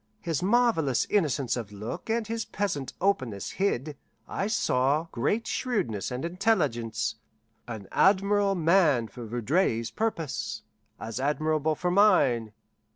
[0.19, 3.95] His marvellous innocence of look and his peasant openness hid,
[4.27, 7.17] I saw, great shrewdness and intelligence
[7.67, 10.63] an admirable man for Vaudreuil's purpose,
[10.99, 12.51] as admirable for mine.